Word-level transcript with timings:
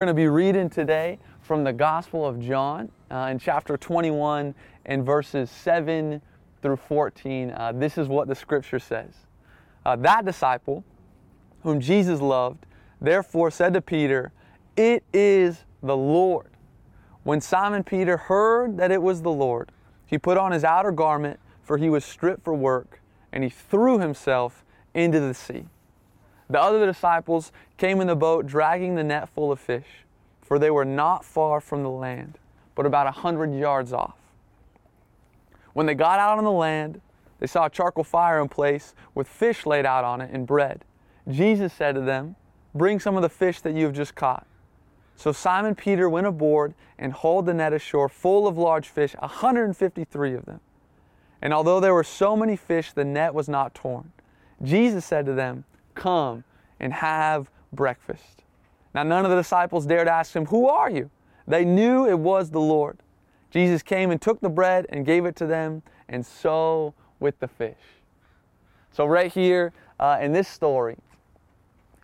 We're 0.00 0.06
going 0.06 0.16
to 0.16 0.22
be 0.22 0.28
reading 0.28 0.70
today 0.70 1.18
from 1.40 1.64
the 1.64 1.72
Gospel 1.72 2.24
of 2.24 2.38
John 2.38 2.88
uh, 3.10 3.30
in 3.32 3.40
chapter 3.40 3.76
21 3.76 4.54
and 4.86 5.04
verses 5.04 5.50
7 5.50 6.22
through 6.62 6.76
14. 6.76 7.50
Uh, 7.50 7.72
this 7.72 7.98
is 7.98 8.06
what 8.06 8.28
the 8.28 8.34
scripture 8.36 8.78
says. 8.78 9.12
Uh, 9.84 9.96
that 9.96 10.24
disciple, 10.24 10.84
whom 11.64 11.80
Jesus 11.80 12.20
loved, 12.20 12.64
therefore 13.00 13.50
said 13.50 13.74
to 13.74 13.80
Peter, 13.80 14.30
It 14.76 15.02
is 15.12 15.64
the 15.82 15.96
Lord. 15.96 16.52
When 17.24 17.40
Simon 17.40 17.82
Peter 17.82 18.16
heard 18.16 18.76
that 18.76 18.92
it 18.92 19.02
was 19.02 19.22
the 19.22 19.32
Lord, 19.32 19.72
he 20.06 20.16
put 20.16 20.38
on 20.38 20.52
his 20.52 20.62
outer 20.62 20.92
garment, 20.92 21.40
for 21.64 21.76
he 21.76 21.90
was 21.90 22.04
stripped 22.04 22.44
for 22.44 22.54
work, 22.54 23.00
and 23.32 23.42
he 23.42 23.50
threw 23.50 23.98
himself 23.98 24.64
into 24.94 25.18
the 25.18 25.34
sea. 25.34 25.64
The 26.50 26.60
other 26.60 26.86
disciples 26.86 27.52
came 27.76 28.00
in 28.00 28.06
the 28.06 28.16
boat 28.16 28.46
dragging 28.46 28.94
the 28.94 29.04
net 29.04 29.28
full 29.28 29.52
of 29.52 29.60
fish, 29.60 30.04
for 30.40 30.58
they 30.58 30.70
were 30.70 30.84
not 30.84 31.24
far 31.24 31.60
from 31.60 31.82
the 31.82 31.90
land, 31.90 32.38
but 32.74 32.86
about 32.86 33.06
a 33.06 33.10
hundred 33.10 33.54
yards 33.54 33.92
off. 33.92 34.16
When 35.74 35.86
they 35.86 35.94
got 35.94 36.18
out 36.18 36.38
on 36.38 36.44
the 36.44 36.50
land, 36.50 37.00
they 37.38 37.46
saw 37.46 37.66
a 37.66 37.70
charcoal 37.70 38.04
fire 38.04 38.40
in 38.40 38.48
place 38.48 38.94
with 39.14 39.28
fish 39.28 39.66
laid 39.66 39.86
out 39.86 40.04
on 40.04 40.20
it 40.20 40.30
and 40.32 40.46
bread. 40.46 40.84
Jesus 41.28 41.72
said 41.72 41.94
to 41.94 42.00
them, 42.00 42.36
Bring 42.74 43.00
some 43.00 43.16
of 43.16 43.22
the 43.22 43.28
fish 43.28 43.60
that 43.60 43.74
you 43.74 43.84
have 43.84 43.94
just 43.94 44.14
caught. 44.14 44.46
So 45.16 45.32
Simon 45.32 45.74
Peter 45.74 46.08
went 46.08 46.26
aboard 46.26 46.74
and 46.98 47.12
hauled 47.12 47.46
the 47.46 47.54
net 47.54 47.72
ashore 47.72 48.08
full 48.08 48.46
of 48.46 48.56
large 48.56 48.88
fish, 48.88 49.14
153 49.18 50.34
of 50.34 50.46
them. 50.46 50.60
And 51.42 51.52
although 51.52 51.80
there 51.80 51.94
were 51.94 52.04
so 52.04 52.36
many 52.36 52.56
fish, 52.56 52.92
the 52.92 53.04
net 53.04 53.34
was 53.34 53.48
not 53.48 53.74
torn. 53.74 54.12
Jesus 54.62 55.04
said 55.04 55.26
to 55.26 55.32
them, 55.32 55.64
Come 55.98 56.44
and 56.78 56.92
have 56.92 57.50
breakfast. 57.72 58.44
Now, 58.94 59.02
none 59.02 59.24
of 59.24 59.32
the 59.32 59.36
disciples 59.36 59.84
dared 59.84 60.06
ask 60.06 60.32
him, 60.34 60.46
Who 60.46 60.68
are 60.68 60.88
you? 60.88 61.10
They 61.48 61.64
knew 61.64 62.06
it 62.06 62.18
was 62.18 62.50
the 62.50 62.60
Lord. 62.60 62.98
Jesus 63.50 63.82
came 63.82 64.12
and 64.12 64.22
took 64.22 64.40
the 64.40 64.48
bread 64.48 64.86
and 64.90 65.04
gave 65.04 65.24
it 65.24 65.34
to 65.36 65.46
them, 65.46 65.82
and 66.08 66.24
so 66.24 66.94
with 67.18 67.40
the 67.40 67.48
fish. 67.48 67.74
So, 68.92 69.06
right 69.06 69.32
here 69.32 69.72
uh, 69.98 70.18
in 70.20 70.32
this 70.32 70.46
story, 70.46 70.96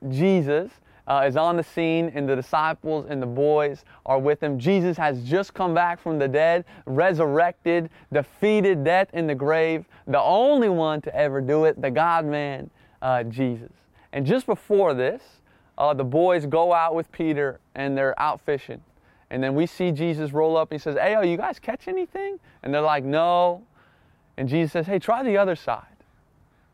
Jesus 0.09 0.73
uh, 1.07 1.25
is 1.27 1.37
on 1.37 1.57
the 1.57 1.63
scene, 1.63 2.11
and 2.17 2.29
the 2.29 2.35
disciples 2.35 3.07
and 3.09 3.23
the 3.23 3.27
boys 3.27 3.85
are 4.07 4.19
with 4.19 4.43
him. 4.43 4.59
Jesus 4.59 4.97
has 4.97 5.23
just 5.23 5.55
come 5.55 5.73
back 5.73 6.01
from 6.01 6.19
the 6.19 6.27
dead, 6.27 6.65
resurrected, 6.87 7.91
defeated 8.13 8.83
death 8.83 9.09
in 9.13 9.29
the 9.29 9.37
grave, 9.37 9.85
the 10.09 10.21
only 10.21 10.69
one 10.69 11.01
to 11.03 11.15
ever 11.15 11.41
do 11.41 11.65
it, 11.67 11.81
the 11.81 11.93
God 11.93 12.25
man, 12.25 12.71
uh, 13.03 13.23
Jesus. 13.23 13.71
And 14.15 14.25
just 14.25 14.47
before 14.47 14.95
this, 14.95 15.23
uh, 15.77 15.93
the 15.93 16.05
boys 16.05 16.47
go 16.47 16.73
out 16.73 16.95
with 16.95 17.11
Peter 17.11 17.59
and 17.75 17.99
they're 17.99 18.19
out 18.19 18.41
fishing. 18.41 18.81
And 19.29 19.43
then 19.43 19.57
we 19.57 19.67
see 19.67 19.91
Jesus 19.91 20.33
roll 20.33 20.57
up 20.57 20.71
and 20.71 20.81
he 20.81 20.83
says, 20.83 20.97
Hey, 20.97 21.17
oh, 21.17 21.23
you 21.23 21.37
guys 21.37 21.59
catch 21.59 21.89
anything? 21.89 22.39
And 22.63 22.73
they're 22.73 22.81
like, 22.81 23.03
No. 23.03 23.65
And 24.37 24.49
Jesus 24.49 24.73
says, 24.73 24.87
Hey, 24.87 25.01
try 25.01 25.25
the 25.25 25.37
other 25.37 25.57
side. 25.57 25.85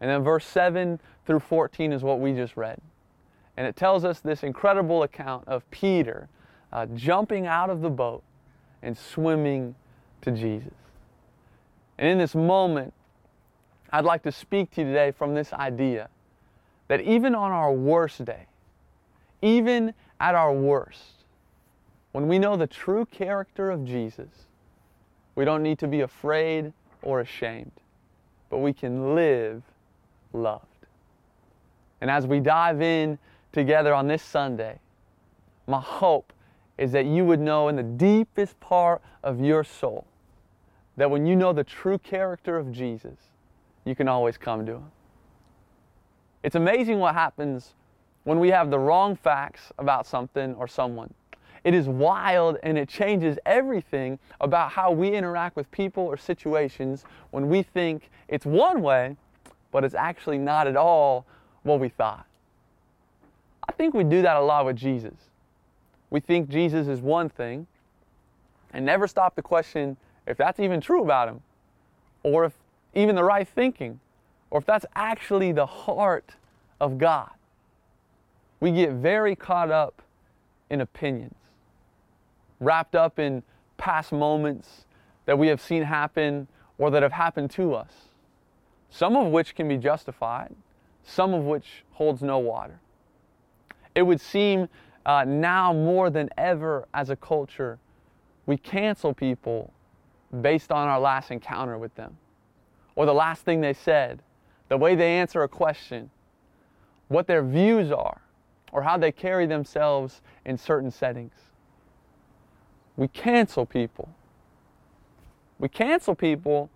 And 0.03 0.11
then 0.11 0.23
verse 0.23 0.45
7 0.45 1.01
through 1.27 1.41
14 1.41 1.93
is 1.95 2.03
what 2.03 2.21
we 2.21 2.35
just 2.35 2.59
read. 2.59 2.79
And 3.57 3.67
it 3.67 3.75
tells 3.75 4.05
us 4.05 4.21
this 4.21 4.43
incredible 4.43 5.03
account 5.03 5.49
of 5.49 5.69
Peter 5.71 6.29
uh, 6.75 6.87
jumping 6.95 7.47
out 7.47 7.71
of 7.71 7.81
the 7.81 7.91
boat 7.91 8.23
and 8.83 8.97
swimming 8.97 9.75
to 10.21 10.31
Jesus. 10.31 10.75
And 11.99 12.07
in 12.07 12.19
this 12.19 12.35
moment, 12.35 12.93
I'd 13.91 14.05
like 14.05 14.23
to 14.25 14.33
speak 14.33 14.71
to 14.73 14.83
you 14.83 14.87
today 14.87 15.11
from 15.11 15.35
this 15.35 15.55
idea 15.55 16.11
that 16.91 17.03
even 17.03 17.37
on 17.37 17.53
our 17.53 17.73
worst 17.73 18.25
day, 18.25 18.47
even 19.43 19.95
at 20.19 20.35
our 20.35 20.53
worst, 20.53 21.23
when 22.11 22.27
we 22.27 22.37
know 22.37 22.57
the 22.57 22.67
true 22.67 23.07
character 23.07 23.71
of 23.71 23.85
Jesus, 23.85 24.49
we 25.37 25.45
don't 25.45 25.63
need 25.63 25.79
to 25.79 25.87
be 25.87 26.01
afraid 26.01 26.73
or 27.03 27.21
ashamed, 27.21 27.71
but 28.49 28.59
we 28.59 28.73
can 28.73 29.15
live 29.15 29.63
loved. 30.33 30.65
And 32.01 32.11
as 32.11 32.27
we 32.27 32.41
dive 32.41 32.83
in 32.83 33.21
together 33.53 33.95
on 33.95 34.09
this 34.09 34.25
Sunday, 34.25 34.81
my 35.69 35.81
hope 35.81 36.33
is 36.77 36.91
that 36.91 37.07
you 37.07 37.25
would 37.25 37.39
know 37.39 37.69
in 37.69 37.77
the 37.77 37.85
deepest 37.85 38.59
part 38.59 39.01
of 39.23 39.41
your 39.41 39.63
soul 39.63 40.09
that 40.97 41.09
when 41.09 41.25
you 41.25 41.37
know 41.37 41.53
the 41.53 41.63
true 41.63 41.99
character 41.99 42.57
of 42.57 42.73
Jesus, 42.73 43.17
you 43.85 43.95
can 43.95 44.09
always 44.09 44.37
come 44.37 44.67
to 44.67 44.73
Him. 44.73 44.91
It's 46.43 46.57
amazing 46.57 46.99
what 46.99 47.15
happens 47.15 47.75
when 48.25 48.39
we 48.39 48.49
have 48.49 48.71
the 48.71 48.79
wrong 48.79 49.17
facts 49.17 49.73
about 49.79 50.07
something 50.07 50.55
or 50.55 50.67
someone. 50.67 51.13
It 51.65 51.75
is 51.75 51.89
wild 51.89 52.57
and 52.63 52.79
it 52.79 52.89
changes 52.89 53.39
everything 53.45 54.19
about 54.41 54.71
how 54.71 54.93
we 54.93 55.11
interact 55.13 55.57
with 55.57 55.71
people 55.71 56.05
or 56.05 56.17
situations 56.17 57.05
when 57.31 57.49
we 57.49 57.63
think 57.63 58.11
it's 58.29 58.47
one 58.47 58.81
way, 58.81 59.17
but 59.71 59.85
it's 59.85 59.95
actually 59.95 60.39
not 60.39 60.67
at 60.67 60.77
all 60.77 61.27
what 61.63 61.81
we 61.81 61.91
thought. 61.91 62.25
I 63.69 63.73
think 63.73 63.93
we 63.93 64.05
do 64.05 64.23
that 64.23 64.37
a 64.37 64.41
lot 64.41 64.65
with 64.65 64.77
Jesus. 64.77 65.15
We 66.09 66.21
think 66.21 66.49
Jesus 66.49 66.89
is 66.89 67.01
one 67.01 67.29
thing 67.29 67.67
and 68.73 68.85
never 68.85 69.07
stop 69.07 69.37
to 69.37 69.43
question 69.43 69.97
if 70.27 70.37
that's 70.39 70.61
even 70.61 70.81
true 70.81 71.03
about 71.03 71.29
him 71.29 71.43
or 72.23 72.47
if 72.47 72.55
even 72.95 73.15
the 73.15 73.25
right 73.25 73.47
thinking 73.47 74.01
or 74.51 74.59
if 74.59 74.67
that's 74.67 74.87
actually 74.95 75.53
the 75.53 75.67
heart 75.67 76.35
of 76.81 76.99
God. 76.99 77.31
We 78.59 78.73
get 78.73 78.93
very 78.93 79.37
caught 79.37 79.71
up 79.71 80.03
in 80.69 80.81
opinions, 80.81 81.37
wrapped 82.59 82.95
up 82.95 83.19
in 83.19 83.43
past 83.77 84.13
moments 84.13 84.85
that 85.27 85.39
we 85.39 85.49
have 85.49 85.61
seen 85.61 85.83
happen 85.83 86.49
or 86.79 86.91
that 86.91 87.03
have 87.03 87.13
happened 87.13 87.51
to 87.53 87.75
us, 87.75 87.93
some 88.91 89.17
of 89.17 89.33
which 89.33 89.55
can 89.55 89.69
be 89.69 89.77
justified, 89.77 90.55
some 91.05 91.33
of 91.33 91.45
which 91.45 91.85
holds 91.93 92.23
no 92.23 92.39
water. 92.39 92.81
It 93.95 94.03
would 94.03 94.21
seem 94.21 94.69
uh, 95.07 95.25
now 95.27 95.73
more 95.73 96.11
than 96.11 96.29
ever 96.37 96.87
as 96.93 97.11
a 97.11 97.17
culture, 97.17 97.79
we 98.47 98.57
cancel 98.57 99.15
people 99.15 99.73
based 100.41 100.71
on 100.71 100.89
our 100.89 101.01
last 101.01 101.31
encounter 101.31 101.79
with 101.79 101.95
them 101.95 102.17
or 102.95 103.07
the 103.07 103.15
last 103.15 103.45
thing 103.45 103.61
they 103.61 103.73
said 103.73 104.23
the 104.71 104.79
way 104.79 104.95
they 104.95 105.17
answer 105.17 105.43
a 105.43 105.49
question, 105.49 106.11
what 107.09 107.27
their 107.27 107.43
views 107.43 107.91
are, 107.91 108.23
or 108.73 108.83
how 108.83 108.97
they 108.97 109.11
carry 109.11 109.45
themselves 109.45 110.23
in 110.47 110.57
certain 110.57 110.93
settings. 110.93 111.35
We 112.97 113.09
cancel 113.09 113.67
people. 113.67 114.09
We 115.59 115.69
cancel 115.69 116.15
people 116.15 116.71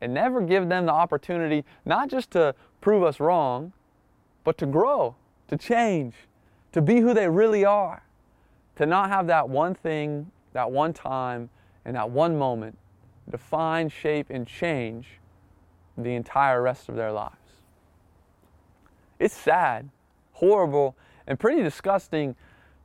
and 0.00 0.14
never 0.14 0.40
give 0.40 0.70
them 0.70 0.86
the 0.86 0.92
opportunity 0.92 1.64
not 1.84 2.08
just 2.08 2.30
to 2.30 2.54
prove 2.80 3.02
us 3.02 3.20
wrong, 3.20 3.74
but 4.42 4.56
to 4.58 4.66
grow, 4.66 5.14
to 5.48 5.58
change, 5.58 6.14
to 6.72 6.80
be 6.80 7.00
who 7.00 7.12
they 7.12 7.28
really 7.28 7.66
are, 7.66 8.02
to 8.76 8.86
not 8.86 9.10
have 9.10 9.26
that 9.26 9.46
one 9.46 9.74
thing, 9.74 10.30
that 10.54 10.70
one 10.70 10.94
time, 10.94 11.50
and 11.84 11.96
that 11.96 12.08
one 12.08 12.38
moment 12.38 12.78
define, 13.28 13.90
shape, 13.90 14.28
and 14.30 14.46
change 14.46 15.20
the 15.96 16.14
entire 16.14 16.62
rest 16.62 16.88
of 16.88 16.96
their 16.96 17.12
lives. 17.12 17.36
It's 19.18 19.36
sad, 19.36 19.88
horrible, 20.32 20.96
and 21.26 21.38
pretty 21.38 21.62
disgusting 21.62 22.36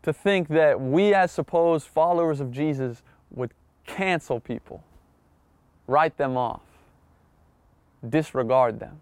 to 0.04 0.14
think 0.14 0.48
that 0.50 0.80
we, 0.80 1.14
as 1.14 1.32
supposed 1.32 1.88
followers 1.88 2.40
of 2.40 2.52
Jesus, 2.52 3.04
would 3.32 3.52
cancel 3.86 4.40
people, 4.40 4.84
write 5.88 6.18
them 6.18 6.38
off, 6.38 6.62
disregard 8.08 8.80
them. 8.80 9.02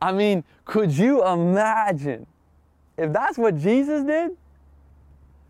I 0.00 0.12
mean, 0.12 0.44
could 0.64 0.92
you 0.92 1.24
imagine 1.26 2.26
if 2.98 3.12
that's 3.12 3.38
what 3.38 3.56
Jesus 3.56 4.04
did? 4.04 4.36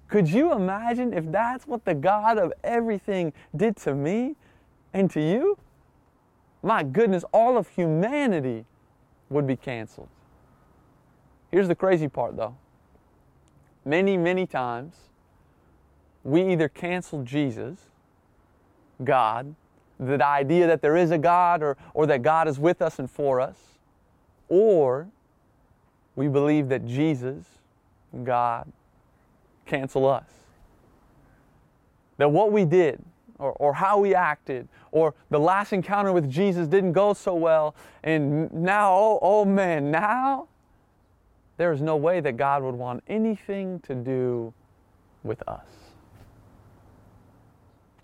Could 0.08 0.28
you 0.28 0.52
imagine 0.52 1.14
if 1.14 1.32
that's 1.32 1.66
what 1.66 1.86
the 1.86 1.94
God 1.94 2.36
of 2.36 2.52
everything 2.62 3.32
did 3.56 3.76
to 3.78 3.94
me 3.94 4.36
and 4.92 5.10
to 5.10 5.20
you? 5.20 5.56
My 6.62 6.82
goodness, 6.82 7.24
all 7.32 7.58
of 7.58 7.68
humanity 7.68 8.64
would 9.30 9.46
be 9.46 9.56
canceled. 9.56 10.08
Here's 11.50 11.68
the 11.68 11.74
crazy 11.74 12.08
part 12.08 12.36
though. 12.36 12.56
Many, 13.84 14.16
many 14.16 14.46
times, 14.46 14.94
we 16.24 16.52
either 16.52 16.68
cancel 16.68 17.24
Jesus, 17.24 17.80
God, 19.02 19.54
the 19.98 20.24
idea 20.24 20.66
that 20.66 20.82
there 20.82 20.96
is 20.96 21.10
a 21.10 21.18
God 21.18 21.62
or, 21.62 21.76
or 21.94 22.06
that 22.06 22.22
God 22.22 22.46
is 22.46 22.58
with 22.58 22.80
us 22.80 22.98
and 22.98 23.10
for 23.10 23.40
us, 23.40 23.56
or 24.48 25.08
we 26.14 26.28
believe 26.28 26.68
that 26.68 26.86
Jesus, 26.86 27.44
God, 28.22 28.70
cancel 29.66 30.08
us. 30.08 30.28
That 32.18 32.30
what 32.30 32.52
we 32.52 32.64
did, 32.64 33.02
or, 33.42 33.52
or 33.52 33.74
how 33.74 33.98
we 33.98 34.14
acted, 34.14 34.68
or 34.92 35.14
the 35.30 35.40
last 35.40 35.72
encounter 35.72 36.12
with 36.12 36.30
Jesus 36.30 36.68
didn't 36.68 36.92
go 36.92 37.12
so 37.12 37.34
well, 37.34 37.74
and 38.04 38.52
now, 38.52 38.92
oh, 38.92 39.18
oh 39.20 39.44
man, 39.44 39.90
now 39.90 40.48
there 41.56 41.72
is 41.72 41.82
no 41.82 41.96
way 41.96 42.20
that 42.20 42.36
God 42.36 42.62
would 42.62 42.74
want 42.74 43.02
anything 43.08 43.80
to 43.80 43.94
do 43.94 44.54
with 45.22 45.46
us. 45.48 45.66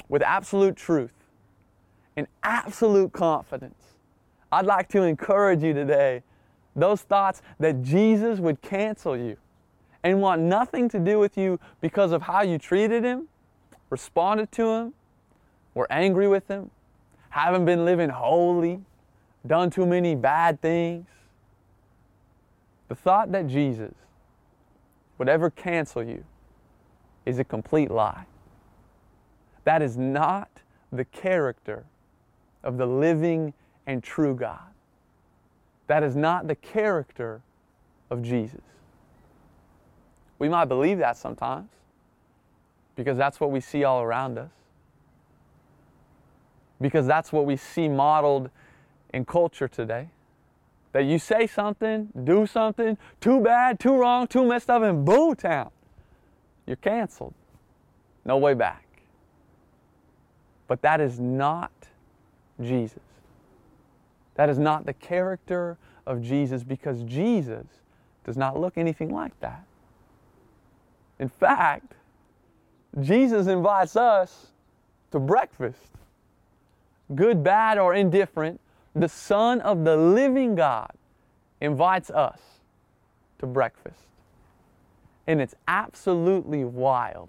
With 0.09 0.23
absolute 0.23 0.77
truth 0.77 1.13
and 2.17 2.27
absolute 2.43 3.13
confidence, 3.13 3.83
I'd 4.51 4.67
like 4.67 4.89
to 4.91 5.03
encourage 5.03 5.63
you 5.63 5.73
today 5.73 6.23
those 6.75 7.03
thoughts 7.03 7.43
that 7.59 7.83
Jesus 7.83 8.39
would 8.39 8.61
cancel 8.63 9.17
you 9.17 9.37
and 10.03 10.21
want 10.21 10.41
nothing 10.41 10.89
to 10.89 10.99
do 10.99 11.19
with 11.19 11.37
you 11.37 11.59
because 11.81 12.13
of 12.13 12.23
how 12.23 12.43
you 12.43 12.59
treated 12.59 13.05
him, 13.05 13.29
responded 13.91 14.51
to 14.53 14.71
him, 14.71 14.95
were 15.79 15.91
angry 15.93 16.27
with 16.27 16.49
him, 16.49 16.71
haven't 17.31 17.65
been 17.65 17.85
living 17.85 18.09
holy, 18.09 18.81
done 19.47 19.71
too 19.71 19.87
many 19.87 20.17
bad 20.17 20.61
things. 20.61 21.07
The 22.89 22.97
thought 22.97 23.31
that 23.31 23.47
Jesus 23.47 23.95
would 25.19 25.29
ever 25.29 25.51
cancel 25.51 26.03
you 26.03 26.25
is 27.25 27.39
a 27.39 27.45
complete 27.45 27.93
lie. 27.93 28.27
That 29.63 29.81
is 29.81 29.97
not 29.97 30.49
the 30.91 31.05
character 31.05 31.85
of 32.65 32.77
the 32.77 32.87
living 32.87 33.55
and 33.87 34.03
true 34.03 34.35
God. 34.35 34.59
That 35.87 36.03
is 36.03 36.17
not 36.17 36.49
the 36.49 36.57
character 36.57 37.41
of 38.11 38.23
Jesus. 38.23 38.63
We 40.41 40.49
might 40.49 40.65
believe 40.65 40.99
that 40.99 41.17
sometimes 41.17 41.69
because 42.97 43.17
that's 43.17 43.39
what 43.39 43.53
we 43.53 43.61
see 43.61 43.85
all 43.85 44.03
around 44.03 44.39
us. 44.39 44.51
Because 46.81 47.07
that's 47.07 47.33
what 47.33 47.47
we 47.47 47.57
see 47.57 47.89
modeled 47.89 48.51
in 49.13 49.25
culture 49.25 49.69
today. 49.69 50.09
That 50.93 51.05
you 51.05 51.19
say 51.19 51.47
something, 51.47 52.09
do 52.25 52.47
something, 52.47 52.97
too 53.21 53.41
bad, 53.41 53.79
too 53.79 53.97
wrong, 53.97 54.27
too 54.27 54.45
messed 54.45 54.71
up, 54.71 54.83
and 54.83 55.05
boo 55.05 55.35
town. 55.35 55.71
You're 56.67 56.77
canceled. 56.77 57.35
No 58.25 58.37
way 58.39 58.55
back. 58.55 58.85
But 60.67 60.83
that 60.83 61.01
is 61.01 61.19
not 61.19 61.73
Jesus. 62.61 63.01
That 64.35 64.49
is 64.49 64.59
not 64.59 64.87
the 64.87 64.93
character 64.93 65.77
of 66.07 66.23
Jesus 66.23 66.63
because 66.63 67.03
Jesus 67.03 67.67
does 68.25 68.37
not 68.37 68.59
look 68.59 68.77
anything 68.77 69.13
like 69.13 69.39
that. 69.41 69.65
In 71.19 71.29
fact, 71.29 71.95
Jesus 73.01 73.47
invites 73.47 73.97
us 73.97 74.49
to 75.11 75.19
breakfast. 75.19 75.98
Good, 77.15 77.43
bad, 77.43 77.79
or 77.79 77.95
indifferent, 77.95 78.61
the 78.95 79.09
Son 79.09 79.61
of 79.61 79.85
the 79.85 79.97
living 79.97 80.55
God 80.55 80.93
invites 81.61 82.11
us 82.11 82.41
to 83.39 83.47
breakfast. 83.47 84.01
And 85.27 85.41
it's 85.41 85.55
absolutely 85.67 86.65
wild 86.65 87.29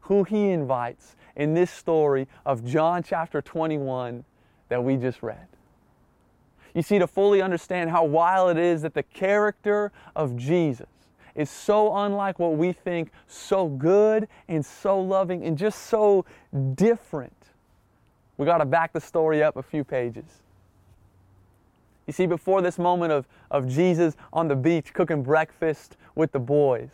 who 0.00 0.24
he 0.24 0.50
invites 0.50 1.16
in 1.34 1.54
this 1.54 1.70
story 1.70 2.28
of 2.44 2.64
John 2.64 3.02
chapter 3.02 3.42
21 3.42 4.24
that 4.68 4.82
we 4.82 4.96
just 4.96 5.22
read. 5.22 5.46
You 6.74 6.82
see, 6.82 6.98
to 6.98 7.06
fully 7.06 7.40
understand 7.40 7.90
how 7.90 8.04
wild 8.04 8.56
it 8.56 8.58
is 8.58 8.82
that 8.82 8.94
the 8.94 9.02
character 9.02 9.92
of 10.14 10.36
Jesus 10.36 10.88
is 11.34 11.50
so 11.50 11.94
unlike 11.96 12.38
what 12.38 12.56
we 12.56 12.72
think, 12.72 13.10
so 13.26 13.68
good 13.68 14.28
and 14.48 14.64
so 14.64 15.00
loving 15.00 15.44
and 15.44 15.56
just 15.56 15.84
so 15.84 16.24
different. 16.74 17.32
We 18.36 18.44
got 18.46 18.58
to 18.58 18.64
back 18.64 18.92
the 18.92 19.00
story 19.00 19.42
up 19.42 19.56
a 19.56 19.62
few 19.62 19.84
pages. 19.84 20.42
You 22.06 22.12
see, 22.12 22.26
before 22.26 22.62
this 22.62 22.78
moment 22.78 23.12
of, 23.12 23.26
of 23.50 23.66
Jesus 23.68 24.16
on 24.32 24.48
the 24.48 24.56
beach 24.56 24.92
cooking 24.92 25.22
breakfast 25.22 25.96
with 26.14 26.32
the 26.32 26.38
boys, 26.38 26.90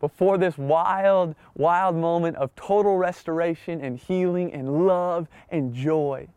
before 0.00 0.38
this 0.38 0.58
wild, 0.58 1.34
wild 1.54 1.96
moment 1.96 2.36
of 2.36 2.54
total 2.56 2.96
restoration 2.96 3.80
and 3.80 3.98
healing 3.98 4.52
and 4.52 4.86
love 4.86 5.28
and 5.50 5.74
joy, 5.74 6.28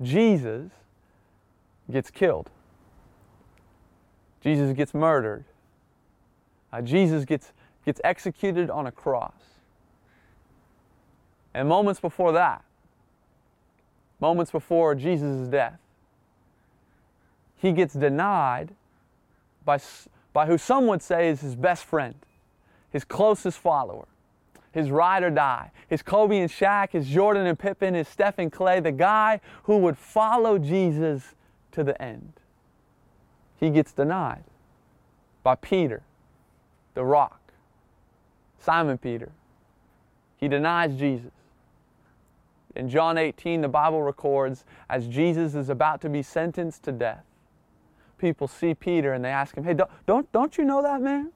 Jesus 0.00 0.70
gets 1.90 2.10
killed. 2.10 2.50
Jesus 4.40 4.74
gets 4.76 4.94
murdered. 4.94 5.44
Uh, 6.72 6.80
Jesus 6.80 7.24
gets, 7.24 7.52
gets 7.84 8.00
executed 8.04 8.70
on 8.70 8.86
a 8.86 8.92
cross. 8.92 9.34
And 11.54 11.68
moments 11.68 12.00
before 12.00 12.32
that, 12.32 12.64
moments 14.22 14.52
before 14.52 14.94
Jesus' 14.94 15.48
death, 15.48 15.80
he 17.56 17.72
gets 17.72 17.92
denied 17.92 18.68
by, 19.64 19.78
by 20.32 20.46
who 20.46 20.56
some 20.56 20.86
would 20.86 21.02
say 21.02 21.28
is 21.28 21.40
his 21.40 21.56
best 21.56 21.84
friend, 21.84 22.14
his 22.90 23.04
closest 23.04 23.58
follower, 23.58 24.06
his 24.70 24.92
ride 24.92 25.24
or 25.24 25.30
die, 25.30 25.72
his 25.88 26.02
Kobe 26.02 26.38
and 26.38 26.48
Shaq, 26.48 26.92
his 26.92 27.08
Jordan 27.08 27.46
and 27.46 27.58
Pippen, 27.58 27.94
his 27.94 28.06
Steph 28.06 28.38
and 28.38 28.50
Clay, 28.50 28.78
the 28.78 28.92
guy 28.92 29.40
who 29.64 29.78
would 29.78 29.98
follow 29.98 30.56
Jesus 30.56 31.34
to 31.72 31.82
the 31.82 32.00
end. 32.00 32.32
He 33.58 33.70
gets 33.70 33.92
denied 33.92 34.44
by 35.42 35.56
Peter, 35.56 36.02
the 36.94 37.04
rock, 37.04 37.40
Simon 38.60 38.98
Peter. 38.98 39.32
He 40.36 40.46
denies 40.46 40.94
Jesus. 40.94 41.32
In 42.74 42.88
John 42.88 43.18
18, 43.18 43.60
the 43.60 43.68
Bible 43.68 44.02
records 44.02 44.64
as 44.88 45.06
Jesus 45.06 45.54
is 45.54 45.68
about 45.68 46.00
to 46.02 46.08
be 46.08 46.22
sentenced 46.22 46.82
to 46.84 46.92
death, 46.92 47.24
people 48.18 48.48
see 48.48 48.74
Peter 48.74 49.12
and 49.12 49.24
they 49.24 49.30
ask 49.30 49.56
him, 49.56 49.64
Hey, 49.64 49.74
don't, 50.06 50.32
don't, 50.32 50.56
you 50.56 50.64
know 50.64 50.82
that 50.82 51.02
man? 51.02 51.32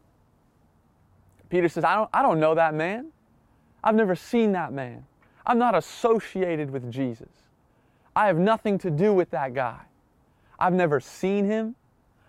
Peter 1.51 1.69
says, 1.69 1.85
I 1.85 1.95
don't, 1.95 2.11
I 2.13 2.23
don't 2.23 2.41
know 2.41 2.55
that 2.55 2.75
man. 2.75 3.09
I've 3.85 3.95
never 3.95 4.17
seen 4.17 4.53
that 4.53 4.73
man. 4.73 5.05
I'm 5.47 5.59
not 5.59 5.75
associated 5.75 6.71
with 6.71 6.91
Jesus. 6.91 7.29
I 8.17 8.27
have 8.27 8.39
nothing 8.39 8.79
to 8.79 8.91
do 8.91 9.13
with 9.13 9.31
that 9.31 9.55
guy. 9.55 9.81
I've 10.59 10.73
never 10.73 11.01
seen 11.01 11.45
him. 11.45 11.77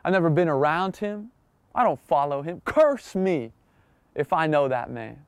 I've 0.03 0.11
never 0.11 0.29
been 0.29 0.49
around 0.49 0.97
him. 0.97 1.31
I 1.73 1.83
don't 1.83 1.99
follow 2.07 2.41
him. 2.41 2.61
Curse 2.65 3.15
me 3.15 3.53
if 4.13 4.33
I 4.33 4.47
know 4.47 4.67
that 4.67 4.91
man. 4.91 5.25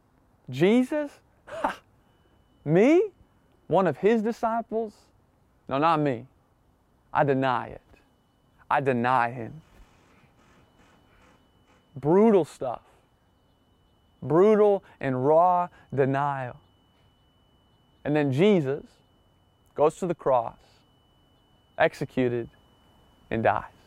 Jesus? 0.50 1.12
Ha! 1.46 1.80
Me? 2.66 3.02
One 3.70 3.86
of 3.86 3.98
his 3.98 4.24
disciples? 4.24 4.94
No, 5.68 5.78
not 5.78 6.00
me. 6.00 6.26
I 7.14 7.24
deny 7.24 7.68
it. 7.68 7.82
I 8.70 8.82
deny 8.82 9.30
him. 9.30 9.62
Brutal 11.96 12.46
stuff. 12.46 12.82
Brutal 14.24 14.84
and 15.00 15.24
raw 15.24 15.70
denial. 15.94 16.58
And 18.04 18.16
then 18.16 18.34
Jesus 18.34 18.86
goes 19.76 19.98
to 19.98 20.08
the 20.08 20.16
cross, 20.16 20.58
executed, 21.78 22.50
and 23.30 23.44
dies. 23.44 23.79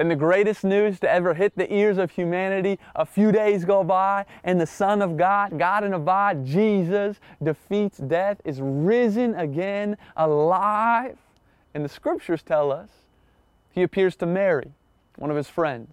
Then 0.00 0.08
the 0.08 0.16
greatest 0.16 0.64
news 0.64 0.98
to 1.00 1.10
ever 1.10 1.34
hit 1.34 1.54
the 1.56 1.70
ears 1.70 1.98
of 1.98 2.10
humanity, 2.10 2.78
a 2.96 3.04
few 3.04 3.30
days 3.30 3.66
go 3.66 3.84
by, 3.84 4.24
and 4.44 4.58
the 4.58 4.66
Son 4.66 5.02
of 5.02 5.18
God, 5.18 5.58
God 5.58 5.84
in 5.84 5.92
a 5.92 5.98
body, 5.98 6.40
Jesus, 6.42 7.20
defeats 7.42 7.98
death, 7.98 8.40
is 8.46 8.62
risen 8.62 9.34
again, 9.34 9.98
alive. 10.16 11.18
And 11.74 11.84
the 11.84 11.88
scriptures 11.90 12.42
tell 12.42 12.72
us 12.72 12.88
he 13.72 13.82
appears 13.82 14.16
to 14.16 14.24
Mary, 14.26 14.72
one 15.16 15.30
of 15.30 15.36
his 15.36 15.48
friends. 15.48 15.92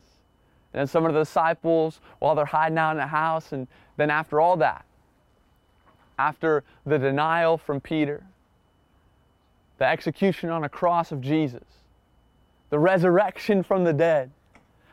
And 0.72 0.80
then 0.80 0.88
some 0.88 1.06
of 1.06 1.14
the 1.14 1.20
disciples 1.20 2.00
while 2.20 2.34
they're 2.34 2.46
hiding 2.46 2.78
out 2.78 2.92
in 2.92 2.98
the 3.00 3.08
house. 3.08 3.52
And 3.52 3.68
then 3.98 4.10
after 4.10 4.40
all 4.40 4.56
that, 4.56 4.86
after 6.18 6.64
the 6.86 6.98
denial 6.98 7.58
from 7.58 7.82
Peter, 7.82 8.24
the 9.80 9.86
execution 9.86 10.50
on 10.50 10.64
a 10.64 10.70
cross 10.70 11.12
of 11.12 11.20
Jesus, 11.20 11.66
the 12.70 12.80
resurrection 12.80 13.64
from 13.64 13.84
the 13.84 13.94
dead, 13.94 14.32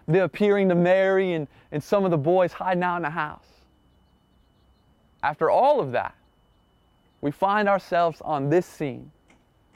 the 0.07 0.25
appearing 0.25 0.69
to 0.69 0.75
Mary 0.75 1.33
and, 1.33 1.49
and 1.73 1.83
some 1.83 2.04
of 2.04 2.11
the 2.11 2.19
boys 2.19 2.52
hiding 2.52 2.83
out 2.83 2.97
in 2.97 3.02
the 3.02 3.11
house. 3.11 3.47
After 5.23 5.50
all 5.50 5.81
of 5.81 5.93
that, 5.93 6.14
we 7.21 7.31
find 7.31 7.69
ourselves 7.69 8.21
on 8.21 8.50
this 8.50 8.66
scene 8.66 9.11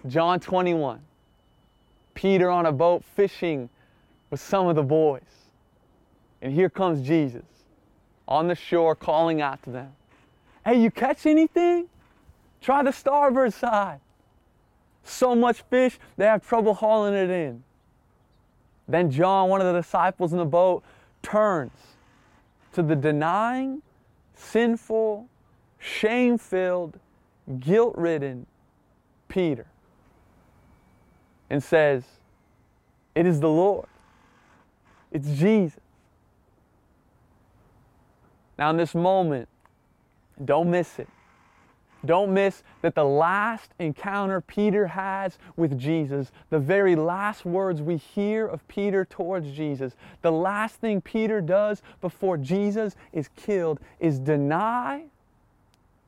John 0.07 0.38
21. 0.38 1.00
Peter 2.14 2.50
on 2.50 2.67
a 2.67 2.73
boat 2.73 3.05
fishing 3.05 3.69
with 4.31 4.40
some 4.40 4.67
of 4.67 4.76
the 4.76 4.83
boys. 4.83 5.23
And 6.43 6.52
here 6.52 6.69
comes 6.69 7.00
Jesus 7.07 7.45
on 8.26 8.49
the 8.49 8.55
shore 8.55 8.95
calling 8.95 9.40
out 9.40 9.62
to 9.62 9.71
them 9.71 9.93
Hey, 10.64 10.81
you 10.83 10.90
catch 10.90 11.26
anything? 11.26 11.88
Try 12.61 12.83
the 12.83 12.93
starboard 12.93 13.55
side. 13.55 14.00
So 15.02 15.35
much 15.35 15.62
fish, 15.62 15.99
they 16.17 16.26
have 16.26 16.47
trouble 16.47 16.75
hauling 16.75 17.14
it 17.14 17.31
in. 17.31 17.62
Then 18.88 19.11
John, 19.11 19.49
one 19.50 19.61
of 19.61 19.66
the 19.66 19.80
disciples 19.80 20.33
in 20.33 20.38
the 20.38 20.45
boat, 20.45 20.83
turns 21.23 21.73
to 22.73 22.83
the 22.83 22.97
denying, 22.97 23.83
sinful, 24.35 25.28
shame 25.78 26.38
filled, 26.38 26.99
guilt 27.61 27.95
ridden 27.97 28.47
Peter 29.28 29.66
and 31.50 31.62
says, 31.62 32.04
It 33.14 33.26
is 33.26 33.40
the 33.40 33.49
Lord. 33.49 33.87
It's 35.11 35.28
Jesus. 35.28 35.80
Now, 38.59 38.71
in 38.71 38.76
this 38.76 38.95
moment, 38.95 39.49
don't 40.45 40.71
miss 40.71 40.99
it. 40.99 41.09
Don't 42.05 42.33
miss 42.33 42.62
that 42.83 42.95
the 42.95 43.05
last 43.05 43.73
encounter 43.81 44.40
Peter 44.40 44.87
has 44.87 45.37
with 45.57 45.76
Jesus, 45.76 46.31
the 46.49 46.59
very 46.59 46.95
last 46.95 47.45
words 47.45 47.83
we 47.83 47.97
hear 47.97 48.47
of 48.47 48.67
Peter 48.69 49.05
towards 49.05 49.50
Jesus, 49.50 49.97
the 50.23 50.31
last 50.31 50.76
thing 50.76 51.00
Peter 51.00 51.40
does 51.40 51.83
before 52.00 52.37
Jesus 52.37 52.95
is 53.12 53.28
killed 53.35 53.81
is 53.99 54.21
deny 54.21 55.07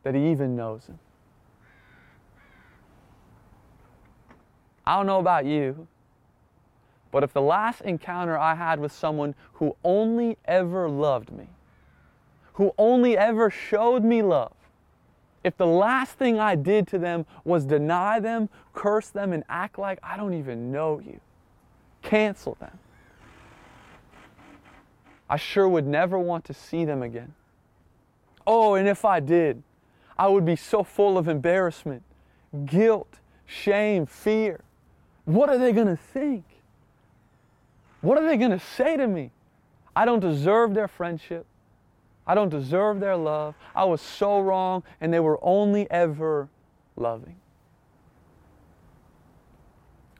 that 0.04 0.14
he 0.14 0.30
even 0.30 0.54
knows 0.54 0.86
him. 0.86 0.98
I 4.86 4.96
don't 4.96 5.06
know 5.06 5.20
about 5.20 5.44
you, 5.44 5.88
but 7.10 7.24
if 7.24 7.32
the 7.32 7.42
last 7.42 7.80
encounter 7.80 8.38
I 8.38 8.54
had 8.54 8.78
with 8.78 8.92
someone 8.92 9.34
who 9.54 9.76
only 9.82 10.38
ever 10.44 10.88
loved 10.88 11.32
me, 11.32 11.48
who 12.54 12.72
only 12.78 13.18
ever 13.18 13.50
showed 13.50 14.04
me 14.04 14.22
love, 14.22 14.52
if 15.42 15.56
the 15.56 15.66
last 15.66 16.12
thing 16.12 16.38
I 16.38 16.54
did 16.54 16.86
to 16.88 16.98
them 16.98 17.26
was 17.44 17.64
deny 17.64 18.20
them, 18.20 18.48
curse 18.74 19.08
them, 19.08 19.32
and 19.32 19.42
act 19.48 19.78
like 19.78 19.98
I 20.02 20.16
don't 20.16 20.34
even 20.34 20.70
know 20.70 21.00
you, 21.00 21.20
cancel 22.02 22.56
them, 22.60 22.78
I 25.28 25.36
sure 25.36 25.68
would 25.68 25.86
never 25.86 26.18
want 26.18 26.44
to 26.46 26.54
see 26.54 26.84
them 26.84 27.02
again. 27.02 27.34
Oh, 28.46 28.74
and 28.74 28.88
if 28.88 29.04
I 29.04 29.20
did, 29.20 29.62
I 30.18 30.28
would 30.28 30.44
be 30.44 30.56
so 30.56 30.82
full 30.82 31.16
of 31.16 31.28
embarrassment, 31.28 32.02
guilt, 32.66 33.20
shame, 33.46 34.06
fear. 34.06 34.60
What 35.24 35.48
are 35.48 35.58
they 35.58 35.72
going 35.72 35.86
to 35.86 35.96
think? 35.96 36.44
What 38.00 38.18
are 38.18 38.26
they 38.26 38.36
going 38.36 38.50
to 38.50 38.58
say 38.58 38.96
to 38.96 39.06
me? 39.06 39.30
I 39.94 40.04
don't 40.04 40.20
deserve 40.20 40.74
their 40.74 40.88
friendship. 40.88 41.46
I 42.30 42.34
don't 42.36 42.48
deserve 42.48 43.00
their 43.00 43.16
love. 43.16 43.56
I 43.74 43.82
was 43.82 44.00
so 44.00 44.38
wrong, 44.38 44.84
and 45.00 45.12
they 45.12 45.18
were 45.18 45.40
only 45.42 45.90
ever 45.90 46.48
loving. 46.94 47.34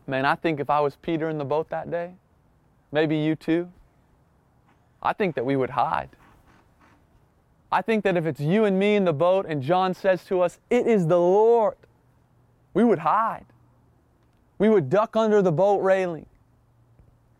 Man, 0.08 0.24
I 0.24 0.34
think 0.34 0.58
if 0.58 0.68
I 0.70 0.80
was 0.80 0.96
Peter 0.96 1.28
in 1.28 1.38
the 1.38 1.44
boat 1.44 1.70
that 1.70 1.88
day, 1.88 2.14
maybe 2.90 3.16
you 3.16 3.36
too, 3.36 3.70
I 5.00 5.12
think 5.12 5.36
that 5.36 5.46
we 5.46 5.54
would 5.54 5.70
hide. 5.70 6.08
I 7.70 7.80
think 7.80 8.02
that 8.02 8.16
if 8.16 8.26
it's 8.26 8.40
you 8.40 8.64
and 8.64 8.76
me 8.76 8.96
in 8.96 9.04
the 9.04 9.12
boat 9.12 9.46
and 9.48 9.62
John 9.62 9.94
says 9.94 10.24
to 10.24 10.40
us, 10.40 10.58
It 10.68 10.88
is 10.88 11.06
the 11.06 11.20
Lord, 11.20 11.76
we 12.74 12.82
would 12.82 12.98
hide. 12.98 13.46
We 14.58 14.68
would 14.68 14.90
duck 14.90 15.14
under 15.14 15.42
the 15.42 15.52
boat 15.52 15.78
railing. 15.78 16.26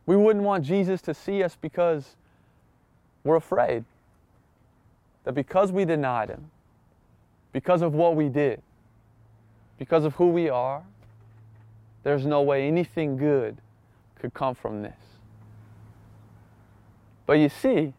We 0.06 0.14
wouldn't 0.14 0.44
want 0.44 0.64
Jesus 0.64 1.02
to 1.02 1.12
see 1.12 1.42
us 1.42 1.56
because 1.60 2.14
we're 3.24 3.34
afraid 3.34 3.84
that 5.24 5.34
because 5.34 5.72
we 5.72 5.84
denied 5.84 6.30
Him, 6.30 6.50
because 7.52 7.82
of 7.82 7.94
what 7.94 8.16
we 8.16 8.28
did, 8.28 8.62
because 9.78 10.04
of 10.04 10.14
who 10.14 10.28
we 10.28 10.48
are, 10.48 10.82
there's 12.02 12.24
no 12.24 12.42
way 12.42 12.66
anything 12.66 13.16
good 13.16 13.58
could 14.18 14.32
come 14.34 14.54
from 14.54 14.82
this. 14.82 14.96
But 17.26 17.34
you 17.34 17.48
see, 17.48 17.92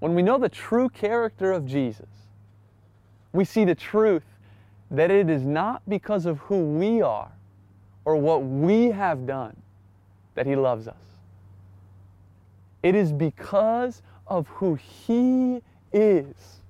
when 0.00 0.14
we 0.14 0.22
know 0.22 0.38
the 0.38 0.48
true 0.48 0.88
character 0.88 1.52
of 1.52 1.66
Jesus, 1.66 2.08
we 3.32 3.44
see 3.44 3.64
the 3.64 3.74
truth 3.74 4.24
that 4.90 5.10
it 5.10 5.28
is 5.28 5.42
not 5.42 5.82
because 5.88 6.26
of 6.26 6.38
who 6.38 6.58
we 6.58 7.02
are 7.02 7.30
or 8.04 8.16
what 8.16 8.44
we 8.44 8.86
have 8.86 9.26
done 9.26 9.56
that 10.34 10.46
He 10.46 10.56
loves 10.56 10.88
us. 10.88 11.07
It 12.82 12.94
is 12.94 13.12
because 13.12 14.02
of 14.26 14.46
who 14.48 14.74
He 14.74 15.62
is 15.92 16.60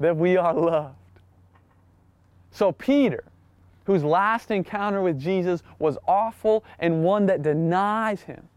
that 0.00 0.16
we 0.16 0.36
are 0.36 0.54
loved. 0.54 0.96
So, 2.50 2.72
Peter, 2.72 3.24
whose 3.84 4.02
last 4.02 4.50
encounter 4.50 5.02
with 5.02 5.20
Jesus 5.20 5.62
was 5.78 5.98
awful 6.06 6.64
and 6.78 7.04
one 7.04 7.26
that 7.26 7.42
denies 7.42 8.22
Him, 8.22 8.48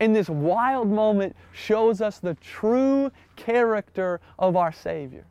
in 0.00 0.12
this 0.12 0.28
wild 0.28 0.88
moment 0.88 1.36
shows 1.52 2.00
us 2.00 2.18
the 2.18 2.34
true 2.34 3.10
character 3.36 4.20
of 4.38 4.56
our 4.56 4.72
Savior. 4.72 5.24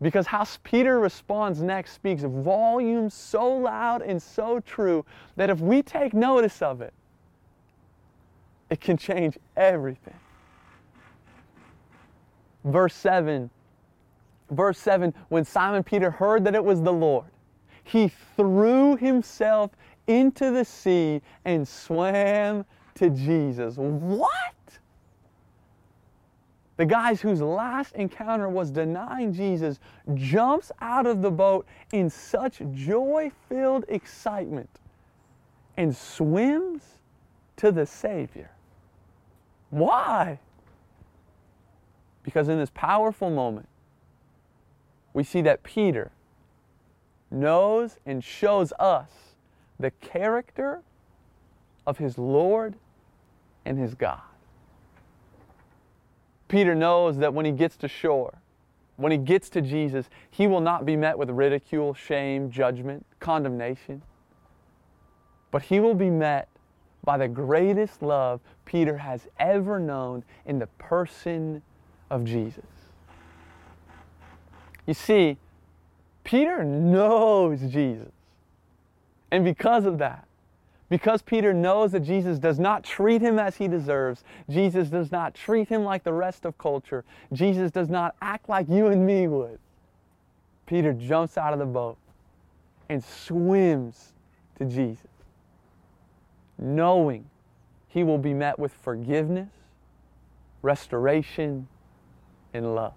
Because 0.00 0.26
how 0.26 0.46
Peter 0.62 1.00
responds 1.00 1.62
next 1.62 1.92
speaks 1.92 2.22
volumes 2.22 3.14
so 3.14 3.48
loud 3.48 4.02
and 4.02 4.22
so 4.22 4.60
true 4.60 5.04
that 5.36 5.48
if 5.50 5.60
we 5.60 5.82
take 5.82 6.12
notice 6.12 6.60
of 6.60 6.82
it, 6.82 6.92
it 8.70 8.80
can 8.80 8.96
change 8.96 9.38
everything. 9.56 10.18
Verse 12.64 12.94
7. 12.94 13.48
Verse 14.50 14.78
7 14.78 15.14
When 15.28 15.44
Simon 15.44 15.82
Peter 15.82 16.10
heard 16.10 16.44
that 16.44 16.54
it 16.54 16.64
was 16.64 16.82
the 16.82 16.92
Lord, 16.92 17.26
he 17.84 18.10
threw 18.36 18.96
himself 18.96 19.70
into 20.06 20.50
the 20.50 20.64
sea 20.64 21.22
and 21.44 21.66
swam 21.66 22.64
to 22.94 23.10
Jesus. 23.10 23.76
What? 23.76 24.30
The 26.76 26.86
guys 26.86 27.20
whose 27.20 27.40
last 27.40 27.94
encounter 27.94 28.48
was 28.48 28.70
denying 28.70 29.32
Jesus 29.32 29.80
jumps 30.14 30.70
out 30.80 31.06
of 31.06 31.22
the 31.22 31.30
boat 31.30 31.66
in 31.92 32.10
such 32.10 32.60
joy-filled 32.72 33.86
excitement 33.88 34.68
and 35.76 35.96
swims 35.96 36.82
to 37.56 37.72
the 37.72 37.86
Savior. 37.86 38.50
Why? 39.70 40.38
Because 42.22 42.48
in 42.48 42.58
this 42.58 42.70
powerful 42.74 43.30
moment, 43.30 43.68
we 45.12 45.24
see 45.24 45.42
that 45.42 45.62
Peter 45.62 46.10
knows 47.30 47.98
and 48.04 48.22
shows 48.22 48.72
us 48.78 49.10
the 49.78 49.90
character 49.90 50.82
of 51.86 51.98
his 51.98 52.18
Lord 52.18 52.76
and 53.64 53.78
his 53.78 53.94
God. 53.94 54.20
Peter 56.48 56.74
knows 56.74 57.18
that 57.18 57.34
when 57.34 57.44
he 57.44 57.52
gets 57.52 57.76
to 57.78 57.88
shore, 57.88 58.38
when 58.96 59.12
he 59.12 59.18
gets 59.18 59.48
to 59.50 59.60
Jesus, 59.60 60.08
he 60.30 60.46
will 60.46 60.60
not 60.60 60.86
be 60.86 60.96
met 60.96 61.18
with 61.18 61.28
ridicule, 61.30 61.92
shame, 61.92 62.50
judgment, 62.50 63.04
condemnation, 63.20 64.02
but 65.50 65.62
he 65.62 65.80
will 65.80 65.94
be 65.94 66.10
met 66.10 66.48
by 67.06 67.16
the 67.16 67.28
greatest 67.28 68.02
love 68.02 68.42
Peter 68.66 68.98
has 68.98 69.26
ever 69.38 69.78
known 69.78 70.24
in 70.44 70.58
the 70.58 70.66
person 70.66 71.62
of 72.10 72.24
Jesus. 72.24 72.64
You 74.86 74.92
see, 74.92 75.38
Peter 76.24 76.64
knows 76.64 77.60
Jesus. 77.60 78.12
And 79.30 79.44
because 79.44 79.86
of 79.86 79.98
that, 79.98 80.26
because 80.88 81.22
Peter 81.22 81.54
knows 81.54 81.92
that 81.92 82.00
Jesus 82.00 82.38
does 82.38 82.58
not 82.58 82.84
treat 82.84 83.20
him 83.20 83.38
as 83.38 83.56
he 83.56 83.66
deserves, 83.66 84.22
Jesus 84.50 84.88
does 84.88 85.10
not 85.10 85.34
treat 85.34 85.68
him 85.68 85.84
like 85.84 86.04
the 86.04 86.12
rest 86.12 86.44
of 86.44 86.58
culture, 86.58 87.04
Jesus 87.32 87.70
does 87.70 87.88
not 87.88 88.14
act 88.20 88.48
like 88.48 88.68
you 88.68 88.88
and 88.88 89.04
me 89.06 89.26
would, 89.26 89.58
Peter 90.66 90.92
jumps 90.92 91.38
out 91.38 91.52
of 91.52 91.58
the 91.58 91.66
boat 91.66 91.96
and 92.88 93.02
swims 93.02 94.12
to 94.58 94.64
Jesus, 94.64 95.06
knowing 96.58 97.28
he 97.88 98.04
will 98.04 98.18
be 98.18 98.34
met 98.34 98.58
with 98.58 98.72
forgiveness, 98.72 99.50
restoration, 100.62 101.68
and 102.52 102.74
love. 102.74 102.94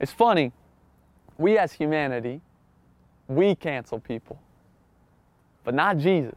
It's 0.00 0.12
funny, 0.12 0.52
we 1.38 1.58
as 1.58 1.72
humanity, 1.72 2.40
we 3.28 3.54
cancel 3.54 3.98
people 3.98 4.38
but 5.64 5.74
not 5.74 5.96
Jesus. 5.96 6.34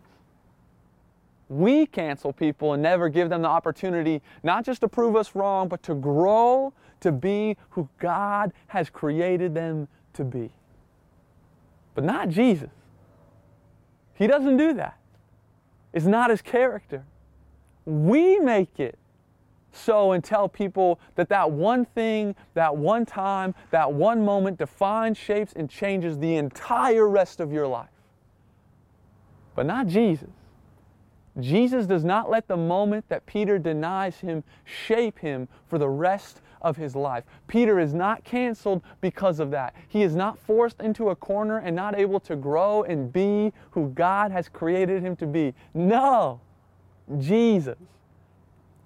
We 1.49 1.85
cancel 1.85 2.33
people 2.33 2.73
and 2.73 2.81
never 2.81 3.07
give 3.09 3.29
them 3.29 3.41
the 3.41 3.47
opportunity 3.47 4.21
not 4.43 4.65
just 4.65 4.81
to 4.81 4.87
prove 4.87 5.15
us 5.15 5.35
wrong, 5.35 5.67
but 5.67 5.83
to 5.83 5.93
grow 5.93 6.73
to 7.01 7.11
be 7.11 7.55
who 7.69 7.87
God 7.99 8.51
has 8.67 8.89
created 8.89 9.53
them 9.53 9.87
to 10.13 10.23
be. 10.23 10.49
But 11.93 12.03
not 12.03 12.29
Jesus. 12.29 12.69
He 14.15 14.27
doesn't 14.27 14.57
do 14.57 14.73
that. 14.73 14.97
It's 15.97 16.05
not 16.05 16.29
his 16.29 16.41
character. 16.41 17.03
We 17.85 18.39
make 18.39 18.79
it 18.79 18.97
so 19.71 20.11
and 20.13 20.23
tell 20.23 20.47
people 20.47 20.99
that 21.15 21.29
that 21.29 21.51
one 21.51 21.85
thing, 21.85 22.35
that 22.53 22.75
one 22.75 23.05
time, 23.05 23.53
that 23.71 23.91
one 23.91 24.23
moment 24.23 24.57
defines, 24.57 25.17
shapes, 25.17 25.53
and 25.55 25.69
changes 25.69 26.17
the 26.17 26.35
entire 26.35 27.07
rest 27.07 27.39
of 27.39 27.51
your 27.51 27.67
life 27.67 27.89
but 29.57 29.65
not 29.65 29.87
Jesus. 29.87 30.29
Jesus 31.39 31.85
does 31.85 32.03
not 32.03 32.29
let 32.29 32.47
the 32.47 32.57
moment 32.57 33.07
that 33.09 33.25
Peter 33.25 33.59
denies 33.59 34.19
him 34.19 34.43
shape 34.63 35.19
him 35.19 35.47
for 35.67 35.77
the 35.77 35.89
rest 35.89 36.41
of 36.61 36.77
his 36.77 36.95
life. 36.95 37.23
Peter 37.47 37.79
is 37.79 37.93
not 37.93 38.23
canceled 38.23 38.81
because 39.01 39.39
of 39.39 39.51
that. 39.51 39.75
He 39.87 40.01
is 40.01 40.15
not 40.15 40.39
forced 40.39 40.81
into 40.81 41.09
a 41.09 41.15
corner 41.15 41.59
and 41.59 41.75
not 41.75 41.97
able 41.97 42.19
to 42.21 42.35
grow 42.35 42.83
and 42.83 43.13
be 43.13 43.53
who 43.71 43.89
God 43.89 44.31
has 44.31 44.49
created 44.49 45.03
him 45.03 45.15
to 45.17 45.27
be. 45.27 45.53
No, 45.73 46.41
Jesus 47.19 47.77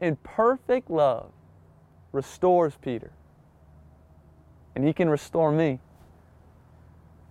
in 0.01 0.15
perfect 0.17 0.89
love, 0.89 1.29
restores 2.11 2.73
Peter. 2.81 3.11
And 4.75 4.83
he 4.83 4.91
can 4.91 5.09
restore 5.09 5.51
me. 5.51 5.79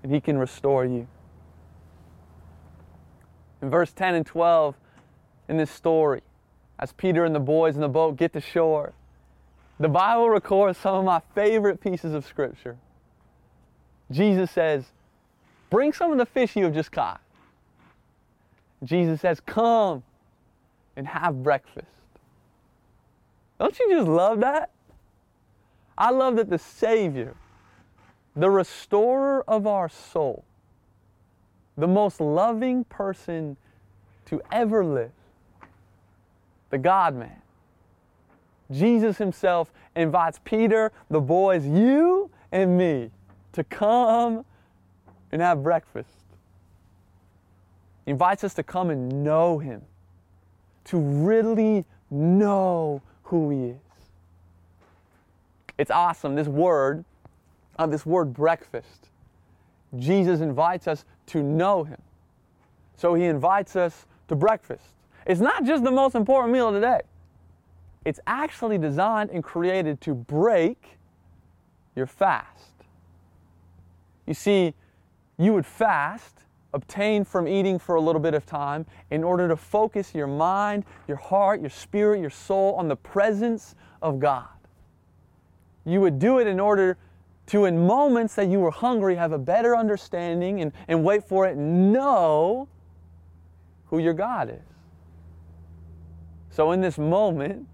And 0.03 0.15
he 0.15 0.21
can 0.21 0.39
restore 0.39 0.85
you. 0.85 1.09
In 3.61 3.69
verse 3.69 3.93
10 3.93 4.15
and 4.15 4.25
12 4.25 4.77
in 5.51 5.57
this 5.57 5.71
story, 5.71 6.23
as 6.79 6.93
Peter 6.93 7.25
and 7.25 7.35
the 7.35 7.41
boys 7.41 7.75
in 7.75 7.81
the 7.81 7.89
boat 7.89 8.17
get 8.17 8.33
to 8.33 8.41
shore, 8.41 8.93
the 9.81 9.89
Bible 9.89 10.31
records 10.31 10.79
some 10.79 10.95
of 10.95 11.05
my 11.05 11.21
favorite 11.35 11.81
pieces 11.81 12.15
of 12.15 12.25
Scripture. 12.25 12.77
Jesus 14.13 14.51
says, 14.53 14.85
Bring 15.69 15.93
some 15.93 16.13
of 16.13 16.19
the 16.19 16.27
fish 16.27 16.55
you 16.55 16.65
have 16.65 16.75
just 16.75 16.93
caught. 16.93 17.21
Jesus 18.85 19.21
says, 19.21 19.41
Come 19.41 20.05
and 20.97 21.07
have 21.09 21.43
breakfast. 21.43 21.87
Don't 23.59 23.77
you 23.79 23.91
just 23.91 24.09
love 24.09 24.41
that? 24.41 24.71
I 25.99 26.11
love 26.11 26.37
that 26.37 26.49
the 26.49 26.59
Savior, 26.59 27.35
the 28.37 28.51
restorer 28.51 29.45
of 29.49 29.67
our 29.67 29.89
soul, 29.89 30.45
the 31.77 31.89
most 31.89 32.21
loving 32.21 32.85
person 32.85 33.57
to 34.27 34.41
ever 34.53 34.85
live, 34.85 35.11
the 36.71 36.79
God 36.79 37.15
man, 37.15 37.43
Jesus 38.71 39.19
Himself 39.19 39.73
invites 39.97 40.41
Peter, 40.45 40.93
the 41.11 41.21
boys, 41.21 41.67
you 41.67 42.31
and 42.53 42.79
me 42.79 43.11
to 43.53 43.65
come 43.65 44.45
and 45.33 45.43
have 45.43 45.63
breakfast. 45.63 46.09
He 48.05 48.13
invites 48.13 48.45
us 48.45 48.55
to 48.55 48.63
come 48.63 48.91
and 48.91 49.25
know 49.25 49.59
Him, 49.59 49.83
to 50.85 50.99
really 50.99 51.85
know 52.11 53.03
who 53.25 53.51
He 53.51 53.65
is. 53.71 53.77
It's 55.79 55.91
awesome. 55.91 56.35
This 56.35 56.49
word, 56.49 57.05
uh, 57.79 57.87
this 57.87 58.05
word 58.05 58.33
breakfast, 58.35 59.09
Jesus 59.99 60.41
invites 60.41 60.87
us 60.87 61.05
to 61.27 61.43
know 61.43 61.85
Him. 61.85 62.01
So 62.97 63.15
He 63.15 63.25
invites 63.25 63.77
us 63.77 64.07
to 64.29 64.37
breakfast. 64.37 64.85
It's 65.31 65.41
not 65.41 65.65
just 65.65 65.85
the 65.85 65.93
most 65.93 66.17
important 66.17 66.53
meal 66.53 66.67
of 66.67 66.75
the 66.75 66.81
day, 66.81 67.03
it's 68.05 68.19
actually 68.27 68.79
designed 68.79 69.31
and 69.31 69.45
created 69.45 70.01
to 70.01 70.13
break 70.13 70.99
your 71.95 72.07
fast. 72.07 72.73
You 74.27 74.35
see, 74.35 74.75
you 75.39 75.53
would 75.55 75.67
fast, 75.67 76.41
obtain 76.75 77.25
from 77.25 77.47
eating 77.47 77.79
for 77.79 77.95
a 77.95 78.01
little 78.01 78.21
bit 78.21 78.35
of 78.35 78.45
time, 78.45 78.87
in 79.13 79.23
order 79.23 79.47
to 79.47 79.55
focus 79.55 80.17
your 80.17 80.27
mind, 80.27 80.85
your 81.07 81.19
heart, 81.19 81.61
your 81.61 81.71
spirit, 81.71 82.21
your 82.21 82.31
soul 82.31 82.75
on 82.75 82.89
the 82.89 82.97
presence 82.97 83.77
of 84.03 84.19
God. 84.19 84.49
You 85.85 86.01
would 86.01 86.19
do 86.19 86.41
it 86.41 86.49
in 86.49 86.59
order 86.59 86.97
to, 87.47 87.67
in 87.67 87.87
moments 87.87 88.35
that 88.35 88.49
you 88.49 88.59
were 88.59 88.73
hungry, 88.73 89.15
have 89.15 89.31
a 89.31 89.39
better 89.39 89.77
understanding 89.77 90.61
and, 90.61 90.73
and 90.89 91.05
wait 91.05 91.23
for 91.23 91.47
it, 91.47 91.57
know 91.57 92.67
who 93.91 94.01
your 94.01 94.15
God 94.15 94.51
is. 94.51 94.71
So, 96.61 96.73
in 96.73 96.83
this 96.83 96.99
moment, 96.99 97.67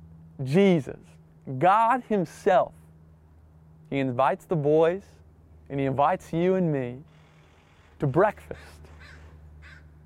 Jesus, 0.44 1.00
God 1.58 2.04
Himself, 2.08 2.72
He 3.90 3.98
invites 3.98 4.44
the 4.44 4.54
boys 4.54 5.02
and 5.68 5.80
He 5.80 5.86
invites 5.86 6.32
you 6.32 6.54
and 6.54 6.72
me 6.72 6.98
to 7.98 8.06
breakfast. 8.06 8.60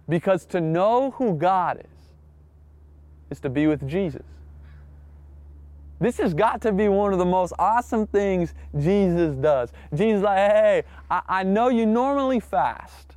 Because 0.08 0.46
to 0.46 0.62
know 0.62 1.10
who 1.10 1.34
God 1.34 1.80
is, 1.80 3.32
is 3.32 3.40
to 3.40 3.50
be 3.50 3.66
with 3.66 3.86
Jesus. 3.86 4.24
This 6.00 6.16
has 6.16 6.32
got 6.32 6.62
to 6.62 6.72
be 6.72 6.88
one 6.88 7.12
of 7.12 7.18
the 7.18 7.26
most 7.26 7.52
awesome 7.58 8.06
things 8.06 8.54
Jesus 8.78 9.36
does. 9.36 9.74
Jesus 9.92 10.22
like, 10.22 10.38
hey, 10.38 10.84
I, 11.10 11.20
I 11.28 11.42
know 11.42 11.68
you 11.68 11.84
normally 11.84 12.40
fast 12.40 13.14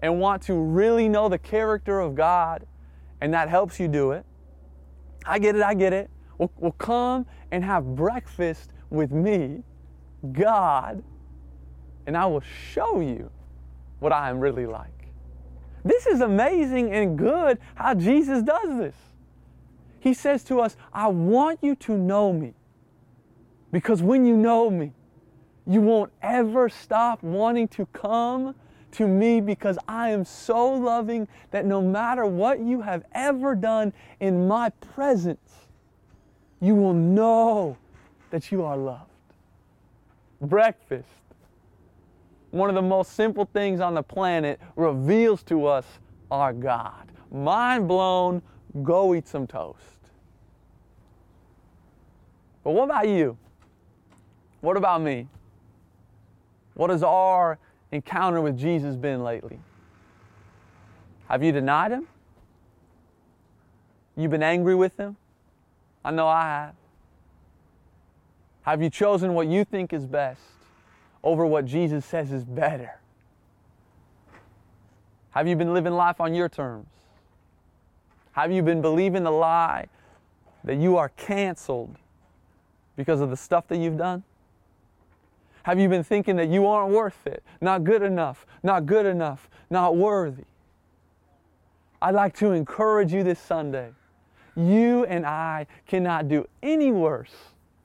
and 0.00 0.18
want 0.18 0.40
to 0.44 0.54
really 0.54 1.10
know 1.10 1.28
the 1.28 1.36
character 1.36 2.00
of 2.00 2.14
God, 2.14 2.64
and 3.20 3.34
that 3.34 3.50
helps 3.50 3.78
you 3.78 3.86
do 3.86 4.12
it. 4.12 4.24
I 5.28 5.38
get 5.38 5.54
it, 5.54 5.62
I 5.62 5.74
get 5.74 5.92
it. 5.92 6.10
Well, 6.38 6.50
well 6.56 6.72
come 6.72 7.26
and 7.50 7.64
have 7.64 7.84
breakfast 7.94 8.72
with 8.90 9.12
me, 9.12 9.62
God, 10.32 11.02
and 12.06 12.16
I 12.16 12.26
will 12.26 12.42
show 12.72 13.00
you 13.00 13.30
what 14.00 14.12
I 14.12 14.30
am 14.30 14.40
really 14.40 14.66
like. 14.66 15.08
This 15.84 16.06
is 16.06 16.20
amazing 16.20 16.92
and 16.92 17.16
good 17.16 17.58
how 17.74 17.94
Jesus 17.94 18.42
does 18.42 18.78
this. 18.78 18.94
He 20.00 20.14
says 20.14 20.44
to 20.44 20.60
us, 20.60 20.76
I 20.92 21.08
want 21.08 21.58
you 21.62 21.74
to 21.76 21.96
know 21.96 22.32
me. 22.32 22.54
Because 23.72 24.02
when 24.02 24.24
you 24.24 24.36
know 24.36 24.70
me, 24.70 24.92
you 25.66 25.80
won't 25.80 26.12
ever 26.22 26.68
stop 26.68 27.22
wanting 27.22 27.68
to 27.68 27.86
come 27.86 28.54
to 28.92 29.06
me 29.06 29.40
because 29.40 29.78
I 29.86 30.10
am 30.10 30.24
so 30.24 30.68
loving 30.68 31.28
that 31.50 31.66
no 31.66 31.82
matter 31.82 32.24
what 32.26 32.60
you 32.60 32.80
have 32.82 33.04
ever 33.12 33.54
done 33.54 33.92
in 34.20 34.48
my 34.48 34.70
presence, 34.70 35.66
you 36.60 36.74
will 36.74 36.94
know 36.94 37.76
that 38.30 38.50
you 38.50 38.64
are 38.64 38.76
loved. 38.76 39.04
Breakfast 40.40 41.08
one 42.50 42.68
of 42.68 42.74
the 42.74 42.82
most 42.82 43.12
simple 43.12 43.48
things 43.52 43.80
on 43.80 43.94
the 43.94 44.02
planet, 44.02 44.60
reveals 44.76 45.42
to 45.44 45.66
us 45.66 45.84
our 46.30 46.52
God. 46.52 47.10
Mind 47.30 47.86
blown, 47.86 48.42
go 48.82 49.14
eat 49.14 49.28
some 49.28 49.46
toast. 49.46 49.78
But 52.64 52.72
what 52.72 52.84
about 52.84 53.08
you? 53.08 53.36
What 54.60 54.76
about 54.76 55.02
me? 55.02 55.28
What 56.74 56.90
is 56.90 57.02
our 57.02 57.58
encounter 57.92 58.40
with 58.40 58.58
Jesus 58.58 58.96
been 58.96 59.22
lately? 59.22 59.58
Have 61.28 61.42
you 61.42 61.52
denied 61.52 61.92
him? 61.92 62.08
You've 64.16 64.30
been 64.30 64.42
angry 64.42 64.74
with 64.74 64.96
him? 64.96 65.16
I 66.04 66.10
know 66.10 66.26
I 66.26 66.42
have. 66.42 66.74
Have 68.62 68.82
you 68.82 68.90
chosen 68.90 69.34
what 69.34 69.46
you 69.46 69.64
think 69.64 69.92
is 69.92 70.06
best? 70.06 70.40
over 71.22 71.44
what 71.44 71.66
Jesus 71.66 72.04
says 72.04 72.32
is 72.32 72.44
better? 72.44 73.00
Have 75.30 75.46
you 75.46 75.56
been 75.56 75.74
living 75.74 75.92
life 75.92 76.20
on 76.20 76.34
your 76.34 76.48
terms? 76.48 76.86
Have 78.32 78.52
you 78.52 78.62
been 78.62 78.80
believing 78.80 79.24
the 79.24 79.30
lie 79.30 79.88
that 80.64 80.76
you 80.76 80.96
are 80.96 81.08
canceled 81.10 81.96
because 82.96 83.20
of 83.20 83.30
the 83.30 83.36
stuff 83.36 83.66
that 83.68 83.78
you've 83.78 83.98
done? 83.98 84.22
Have 85.68 85.78
you 85.78 85.90
been 85.90 86.02
thinking 86.02 86.36
that 86.36 86.48
you 86.48 86.66
aren't 86.66 86.94
worth 86.94 87.26
it, 87.26 87.42
not 87.60 87.84
good 87.84 88.00
enough, 88.00 88.46
not 88.62 88.86
good 88.86 89.04
enough, 89.04 89.50
not 89.68 89.98
worthy? 89.98 90.44
I'd 92.00 92.14
like 92.14 92.34
to 92.38 92.52
encourage 92.52 93.12
you 93.12 93.22
this 93.22 93.38
Sunday. 93.38 93.90
You 94.56 95.04
and 95.04 95.26
I 95.26 95.66
cannot 95.86 96.26
do 96.26 96.48
any 96.62 96.90
worse 96.90 97.34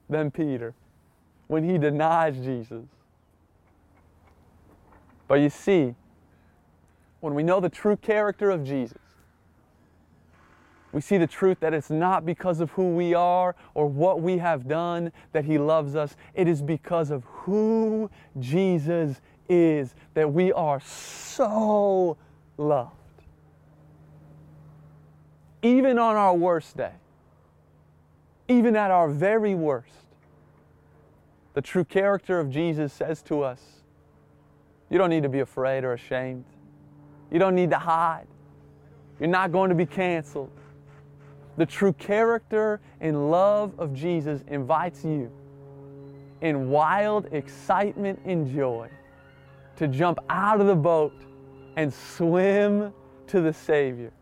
than 0.08 0.30
Peter 0.30 0.72
when 1.48 1.62
he 1.62 1.76
denies 1.76 2.38
Jesus. 2.38 2.86
But 5.28 5.40
you 5.40 5.50
see, 5.50 5.94
when 7.20 7.34
we 7.34 7.42
know 7.42 7.60
the 7.60 7.68
true 7.68 7.98
character 7.98 8.48
of 8.48 8.64
Jesus, 8.64 8.96
we 10.94 11.00
see 11.00 11.18
the 11.18 11.26
truth 11.26 11.58
that 11.58 11.74
it's 11.74 11.90
not 11.90 12.24
because 12.24 12.60
of 12.60 12.70
who 12.70 12.94
we 12.94 13.14
are 13.14 13.56
or 13.74 13.88
what 13.88 14.22
we 14.22 14.38
have 14.38 14.68
done 14.68 15.10
that 15.32 15.44
He 15.44 15.58
loves 15.58 15.96
us. 15.96 16.14
It 16.34 16.46
is 16.46 16.62
because 16.62 17.10
of 17.10 17.24
who 17.24 18.08
Jesus 18.38 19.20
is 19.48 19.92
that 20.14 20.32
we 20.32 20.52
are 20.52 20.78
so 20.78 22.16
loved. 22.56 22.92
Even 25.62 25.98
on 25.98 26.14
our 26.14 26.34
worst 26.34 26.76
day, 26.76 26.92
even 28.46 28.76
at 28.76 28.92
our 28.92 29.08
very 29.08 29.56
worst, 29.56 29.88
the 31.54 31.62
true 31.62 31.84
character 31.84 32.38
of 32.38 32.50
Jesus 32.50 32.92
says 32.92 33.20
to 33.22 33.42
us, 33.42 33.60
you 34.90 34.98
don't 34.98 35.10
need 35.10 35.24
to 35.24 35.28
be 35.28 35.40
afraid 35.40 35.82
or 35.82 35.94
ashamed. 35.94 36.44
You 37.32 37.40
don't 37.40 37.56
need 37.56 37.70
to 37.70 37.78
hide. 37.78 38.28
You're 39.18 39.28
not 39.28 39.50
going 39.50 39.70
to 39.70 39.74
be 39.74 39.86
canceled. 39.86 40.52
The 41.56 41.66
true 41.66 41.92
character 41.92 42.80
and 43.00 43.30
love 43.30 43.72
of 43.78 43.94
Jesus 43.94 44.42
invites 44.48 45.04
you 45.04 45.30
in 46.40 46.68
wild 46.68 47.32
excitement 47.32 48.20
and 48.24 48.52
joy 48.52 48.88
to 49.76 49.88
jump 49.88 50.18
out 50.28 50.60
of 50.60 50.66
the 50.66 50.74
boat 50.74 51.14
and 51.76 51.92
swim 51.92 52.92
to 53.28 53.40
the 53.40 53.52
Savior. 53.52 54.12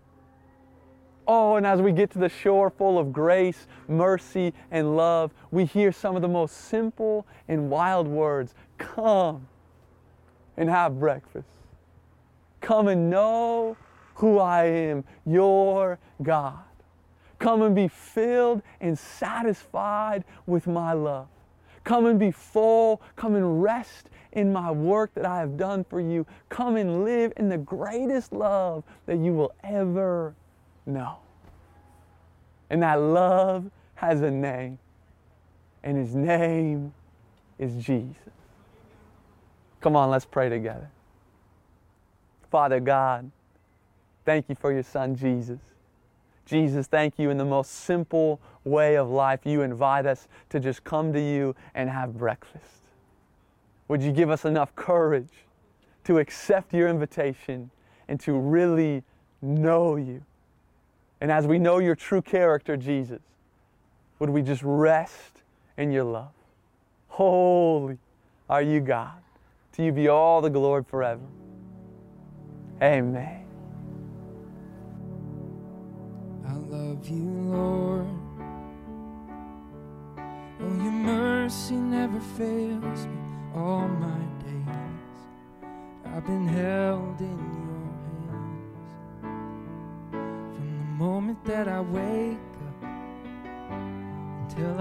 Oh, 1.26 1.56
and 1.56 1.66
as 1.66 1.80
we 1.80 1.92
get 1.92 2.10
to 2.12 2.18
the 2.18 2.28
shore 2.28 2.70
full 2.70 2.98
of 2.98 3.12
grace, 3.12 3.66
mercy, 3.88 4.52
and 4.70 4.96
love, 4.96 5.32
we 5.50 5.64
hear 5.64 5.92
some 5.92 6.16
of 6.16 6.22
the 6.22 6.28
most 6.28 6.68
simple 6.68 7.26
and 7.48 7.70
wild 7.70 8.08
words 8.08 8.54
Come, 8.78 9.46
and 10.56 10.68
have 10.68 10.98
breakfast. 10.98 11.48
Come 12.60 12.88
and 12.88 13.08
know 13.08 13.76
who 14.14 14.38
I 14.38 14.64
am, 14.64 15.04
your 15.24 15.98
God. 16.22 16.58
Come 17.42 17.62
and 17.62 17.74
be 17.74 17.88
filled 17.88 18.62
and 18.80 18.96
satisfied 18.96 20.22
with 20.46 20.68
my 20.68 20.92
love. 20.92 21.26
Come 21.82 22.06
and 22.06 22.16
be 22.16 22.30
full. 22.30 23.02
Come 23.16 23.34
and 23.34 23.60
rest 23.60 24.10
in 24.30 24.52
my 24.52 24.70
work 24.70 25.12
that 25.14 25.26
I 25.26 25.40
have 25.40 25.56
done 25.56 25.82
for 25.82 26.00
you. 26.00 26.24
Come 26.50 26.76
and 26.76 27.04
live 27.04 27.32
in 27.36 27.48
the 27.48 27.58
greatest 27.58 28.32
love 28.32 28.84
that 29.06 29.16
you 29.16 29.32
will 29.32 29.52
ever 29.64 30.36
know. 30.86 31.16
And 32.70 32.80
that 32.84 33.00
love 33.00 33.68
has 33.96 34.20
a 34.22 34.30
name, 34.30 34.78
and 35.82 35.96
his 35.96 36.14
name 36.14 36.94
is 37.58 37.84
Jesus. 37.84 38.14
Come 39.80 39.96
on, 39.96 40.10
let's 40.10 40.24
pray 40.24 40.48
together. 40.48 40.88
Father 42.52 42.78
God, 42.78 43.32
thank 44.24 44.48
you 44.48 44.54
for 44.54 44.72
your 44.72 44.84
son 44.84 45.16
Jesus. 45.16 45.58
Jesus, 46.44 46.86
thank 46.86 47.18
you 47.18 47.30
in 47.30 47.38
the 47.38 47.44
most 47.44 47.70
simple 47.70 48.40
way 48.64 48.96
of 48.96 49.10
life. 49.10 49.40
You 49.44 49.62
invite 49.62 50.06
us 50.06 50.28
to 50.50 50.60
just 50.60 50.84
come 50.84 51.12
to 51.12 51.20
you 51.20 51.54
and 51.74 51.88
have 51.88 52.16
breakfast. 52.16 52.66
Would 53.88 54.02
you 54.02 54.12
give 54.12 54.30
us 54.30 54.44
enough 54.44 54.74
courage 54.74 55.32
to 56.04 56.18
accept 56.18 56.72
your 56.72 56.88
invitation 56.88 57.70
and 58.08 58.18
to 58.20 58.32
really 58.32 59.02
know 59.40 59.96
you? 59.96 60.22
And 61.20 61.30
as 61.30 61.46
we 61.46 61.58
know 61.58 61.78
your 61.78 61.94
true 61.94 62.22
character, 62.22 62.76
Jesus, 62.76 63.22
would 64.18 64.30
we 64.30 64.42
just 64.42 64.62
rest 64.64 65.42
in 65.76 65.92
your 65.92 66.04
love? 66.04 66.32
Holy 67.08 67.98
are 68.48 68.62
you, 68.62 68.80
God. 68.80 69.22
To 69.72 69.84
you 69.84 69.92
be 69.92 70.08
all 70.08 70.40
the 70.40 70.50
glory 70.50 70.84
forever. 70.84 71.22
Amen. 72.82 73.41
of 77.02 77.08
you, 77.08 77.30
Lord. 77.50 78.06
Oh, 80.60 80.82
your 80.82 80.92
mercy 80.92 81.74
never 81.74 82.20
fails 82.20 83.06
me 83.06 83.18
all 83.54 83.88
my 83.88 84.22
days. 84.44 85.20
I've 86.04 86.24
been 86.24 86.46
held 86.46 87.20
in 87.20 87.38
your 87.58 87.88
hands 88.52 89.46
from 90.54 90.68
the 90.78 90.84
moment 91.04 91.44
that 91.44 91.66
I 91.66 91.80
wake 91.80 92.38
up 92.68 92.84
until 94.42 94.70
I 94.70 94.80